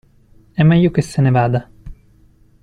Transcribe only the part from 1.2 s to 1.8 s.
ne vada.